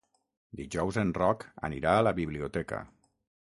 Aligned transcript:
Dijous 0.61 0.97
en 1.03 1.11
Roc 1.19 1.47
anirà 1.69 1.95
a 1.99 2.03
la 2.09 2.17
biblioteca. 2.23 2.85